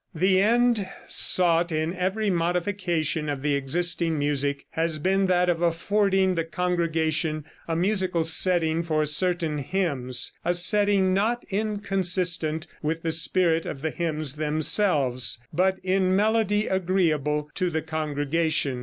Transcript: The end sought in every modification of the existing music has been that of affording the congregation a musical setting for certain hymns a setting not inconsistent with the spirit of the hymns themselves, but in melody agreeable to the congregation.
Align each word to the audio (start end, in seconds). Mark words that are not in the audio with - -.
The 0.15 0.41
end 0.41 0.89
sought 1.07 1.71
in 1.71 1.93
every 1.93 2.31
modification 2.31 3.29
of 3.29 3.43
the 3.43 3.53
existing 3.53 4.17
music 4.17 4.65
has 4.71 4.97
been 4.97 5.27
that 5.27 5.47
of 5.47 5.61
affording 5.61 6.33
the 6.33 6.43
congregation 6.43 7.45
a 7.67 7.75
musical 7.75 8.23
setting 8.25 8.81
for 8.81 9.05
certain 9.05 9.59
hymns 9.59 10.33
a 10.43 10.55
setting 10.55 11.13
not 11.13 11.43
inconsistent 11.51 12.65
with 12.81 13.03
the 13.03 13.11
spirit 13.11 13.67
of 13.67 13.83
the 13.83 13.91
hymns 13.91 14.33
themselves, 14.33 15.39
but 15.53 15.77
in 15.83 16.15
melody 16.15 16.67
agreeable 16.67 17.51
to 17.53 17.69
the 17.69 17.83
congregation. 17.83 18.79